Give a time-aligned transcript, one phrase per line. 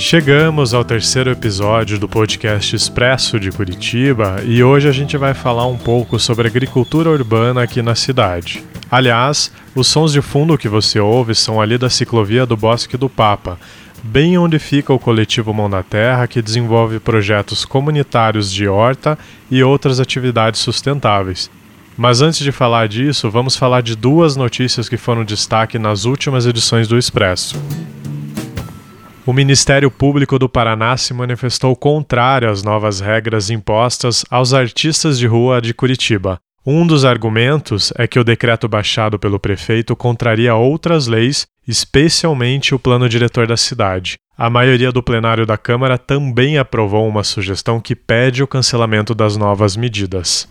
[0.00, 5.66] Chegamos ao terceiro episódio do podcast Expresso de Curitiba e hoje a gente vai falar
[5.66, 8.64] um pouco sobre agricultura urbana aqui na cidade.
[8.90, 13.10] Aliás, os sons de fundo que você ouve são ali da ciclovia do Bosque do
[13.10, 13.58] Papa,
[14.02, 19.18] bem onde fica o coletivo Mão da Terra, que desenvolve projetos comunitários de horta
[19.50, 21.50] e outras atividades sustentáveis.
[21.94, 26.46] Mas antes de falar disso, vamos falar de duas notícias que foram destaque nas últimas
[26.46, 27.60] edições do Expresso.
[29.30, 35.28] O Ministério Público do Paraná se manifestou contrário às novas regras impostas aos artistas de
[35.28, 36.40] rua de Curitiba.
[36.66, 42.78] Um dos argumentos é que o decreto baixado pelo prefeito contraria outras leis, especialmente o
[42.78, 44.18] plano diretor da cidade.
[44.36, 49.36] A maioria do plenário da Câmara também aprovou uma sugestão que pede o cancelamento das
[49.36, 50.48] novas medidas.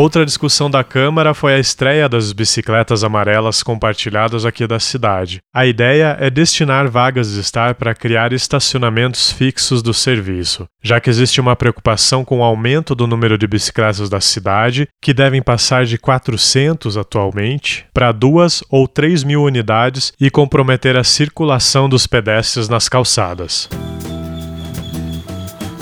[0.00, 5.40] Outra discussão da Câmara foi a estreia das bicicletas amarelas compartilhadas aqui da cidade.
[5.52, 11.10] A ideia é destinar vagas de estar para criar estacionamentos fixos do serviço, já que
[11.10, 15.84] existe uma preocupação com o aumento do número de bicicletas da cidade, que devem passar
[15.84, 22.68] de 400 atualmente para 2 ou 3 mil unidades e comprometer a circulação dos pedestres
[22.68, 23.68] nas calçadas.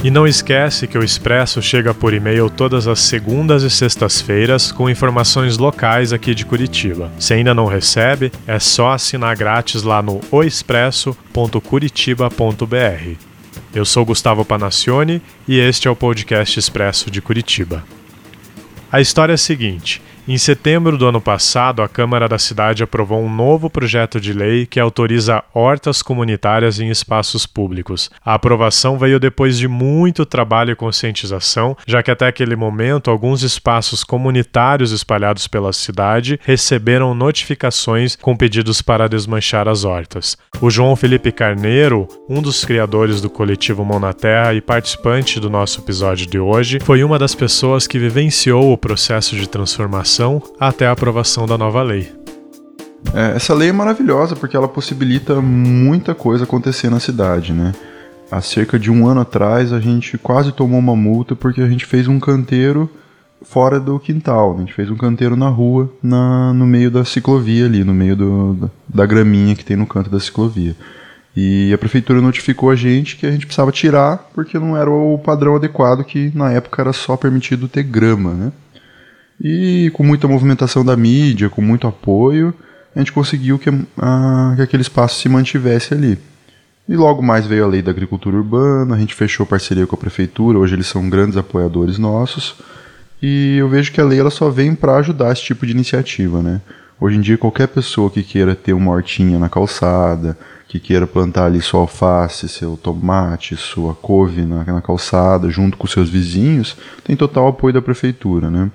[0.05, 4.89] E não esquece que o Expresso chega por e-mail todas as segundas e sextas-feiras com
[4.89, 7.11] informações locais aqui de Curitiba.
[7.19, 13.17] Se ainda não recebe, é só assinar grátis lá no oexpresso.curitiba.br.
[13.75, 17.85] Eu sou Gustavo Panacione e este é o podcast Expresso de Curitiba.
[18.93, 23.23] A história é a seguinte: em setembro do ano passado, a Câmara da cidade aprovou
[23.23, 28.11] um novo projeto de lei que autoriza hortas comunitárias em espaços públicos.
[28.25, 33.45] A aprovação veio depois de muito trabalho e conscientização, já que até aquele momento alguns
[33.45, 40.37] espaços comunitários espalhados pela cidade receberam notificações com pedidos para desmanchar as hortas.
[40.61, 45.49] O João Felipe Carneiro, um dos criadores do coletivo Mão na Terra e participante do
[45.49, 50.16] nosso episódio de hoje, foi uma das pessoas que vivenciou o processo de transformação
[50.59, 52.13] até a aprovação da nova lei.
[53.15, 57.73] É, essa lei é maravilhosa porque ela possibilita muita coisa acontecer na cidade, né?
[58.31, 61.85] Há cerca de um ano atrás a gente quase tomou uma multa porque a gente
[61.85, 62.91] fez um canteiro
[63.43, 64.53] fora do quintal.
[64.53, 64.57] Né?
[64.57, 68.17] A gente fez um canteiro na rua, na, no meio da ciclovia ali, no meio
[68.17, 70.75] do, da graminha que tem no canto da ciclovia.
[71.37, 75.19] E a prefeitura notificou a gente que a gente precisava tirar porque não era o
[75.19, 78.53] padrão adequado, que na época era só permitido ter grama, né?
[79.41, 82.55] E com muita movimentação da mídia, com muito apoio,
[82.95, 86.19] a gente conseguiu que, que aquele espaço se mantivesse ali.
[86.89, 89.99] E logo mais veio a lei da agricultura urbana, a gente fechou parceria com a
[89.99, 92.57] prefeitura, hoje eles são grandes apoiadores nossos.
[93.21, 96.43] E eu vejo que a lei ela só vem para ajudar esse tipo de iniciativa,
[96.43, 96.61] né?
[96.99, 101.47] Hoje em dia qualquer pessoa que queira ter uma hortinha na calçada, que queira plantar
[101.47, 107.17] ali sua alface, seu tomate, sua couve na, na calçada, junto com seus vizinhos, tem
[107.17, 108.71] total apoio da prefeitura, né?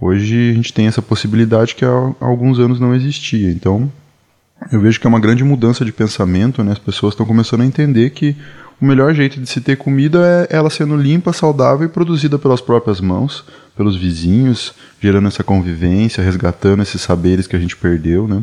[0.00, 3.50] Hoje a gente tem essa possibilidade que há alguns anos não existia.
[3.50, 3.92] Então,
[4.72, 6.72] eu vejo que é uma grande mudança de pensamento, né?
[6.72, 8.34] As pessoas estão começando a entender que
[8.80, 12.62] o melhor jeito de se ter comida é ela sendo limpa, saudável e produzida pelas
[12.62, 13.44] próprias mãos,
[13.76, 18.42] pelos vizinhos, gerando essa convivência, resgatando esses saberes que a gente perdeu, né?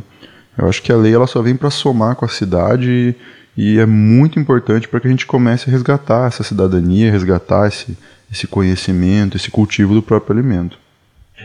[0.56, 3.16] Eu acho que a lei ela só vem para somar com a cidade
[3.58, 7.68] e, e é muito importante para que a gente comece a resgatar essa cidadania, resgatar
[7.68, 7.98] esse,
[8.32, 10.78] esse conhecimento, esse cultivo do próprio alimento.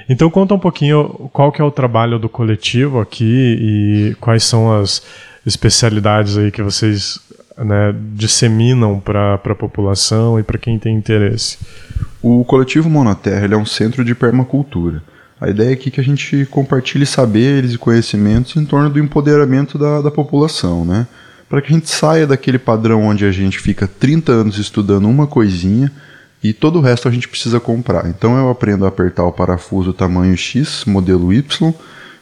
[0.08, 4.72] Então conta um pouquinho qual que é o trabalho do coletivo aqui e quais são
[4.72, 5.02] as
[5.46, 7.20] especialidades aí que vocês
[7.56, 11.58] né, disseminam para a população e para quem tem interesse.
[12.22, 15.02] O coletivo Monoterra é um centro de permacultura.
[15.40, 19.76] A ideia aqui é que a gente compartilhe saberes e conhecimentos em torno do empoderamento
[19.76, 21.06] da, da população, né?
[21.48, 25.26] Para que a gente saia daquele padrão onde a gente fica 30 anos estudando uma
[25.26, 25.90] coisinha
[26.42, 28.08] e todo o resto a gente precisa comprar.
[28.08, 31.74] Então eu aprendo a apertar o parafuso tamanho X, modelo Y,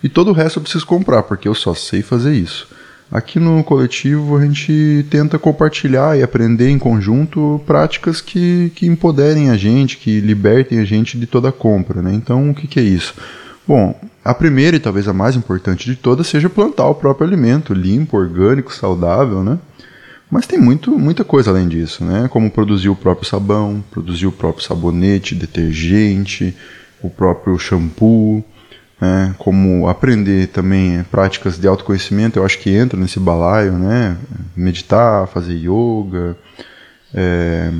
[0.02, 2.68] e todo o resto eu preciso comprar, porque eu só sei fazer isso.
[3.10, 9.50] Aqui no coletivo a gente tenta compartilhar e aprender em conjunto práticas que, que empoderem
[9.50, 12.00] a gente, que libertem a gente de toda a compra.
[12.00, 12.14] Né?
[12.14, 13.14] Então o que, que é isso?
[13.66, 17.74] Bom, a primeira e talvez a mais importante de todas seja plantar o próprio alimento,
[17.74, 19.58] limpo, orgânico, saudável, né?
[20.30, 22.28] Mas tem muito, muita coisa além disso, né?
[22.28, 26.56] Como produzir o próprio sabão, produzir o próprio sabonete, detergente,
[27.02, 28.44] o próprio shampoo,
[29.00, 29.34] né?
[29.38, 34.16] Como aprender também práticas de autoconhecimento, eu acho que entra nesse balaio, né?
[34.54, 36.36] Meditar, fazer yoga,
[37.12, 37.72] é,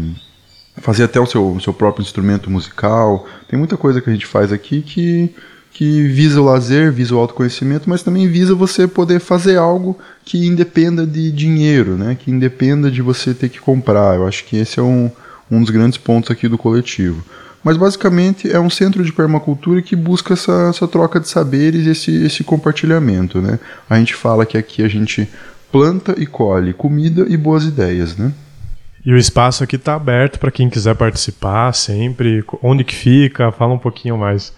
[0.78, 3.26] fazer até o seu, o seu próprio instrumento musical.
[3.48, 5.32] Tem muita coisa que a gente faz aqui que
[5.72, 10.46] que visa o lazer, visa o autoconhecimento, mas também visa você poder fazer algo que
[10.46, 12.16] independa de dinheiro, né?
[12.18, 14.16] Que independa de você ter que comprar.
[14.16, 15.10] Eu acho que esse é um,
[15.50, 17.24] um dos grandes pontos aqui do coletivo.
[17.62, 21.90] Mas basicamente é um centro de permacultura que busca essa, essa troca de saberes e
[21.90, 23.58] esse, esse compartilhamento, né?
[23.88, 25.28] A gente fala que aqui a gente
[25.70, 28.32] planta e colhe comida e boas ideias, né?
[29.04, 32.44] E o espaço aqui está aberto para quem quiser participar sempre.
[32.62, 33.50] Onde que fica?
[33.52, 34.52] Fala um pouquinho mais.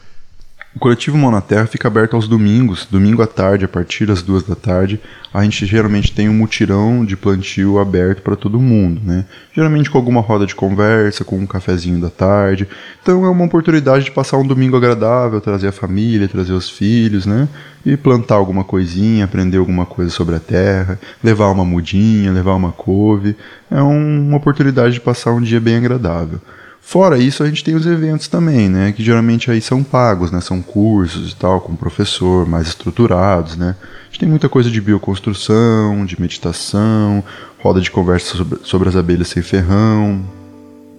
[0.75, 4.23] O coletivo Mão na Terra fica aberto aos domingos, domingo à tarde, a partir das
[4.23, 4.99] duas da tarde.
[5.33, 9.27] A gente geralmente tem um mutirão de plantio aberto para todo mundo, né?
[9.55, 12.67] Geralmente com alguma roda de conversa, com um cafezinho da tarde.
[13.03, 17.27] Então é uma oportunidade de passar um domingo agradável, trazer a família, trazer os filhos,
[17.27, 17.49] né?
[17.85, 22.73] E plantar alguma coisinha, aprender alguma coisa sobre a terra, levar uma mudinha, levar uma
[22.73, 23.37] couve.
[23.71, 26.41] É um, uma oportunidade de passar um dia bem agradável.
[26.85, 28.93] Fora isso, a gente tem os eventos também, né?
[28.93, 30.41] Que geralmente aí são pagos, né?
[30.41, 33.77] São cursos e tal, com professor, mais estruturados, né?
[33.81, 37.23] A gente tem muita coisa de bioconstrução, de meditação,
[37.61, 40.23] roda de conversa sobre, sobre as abelhas sem ferrão.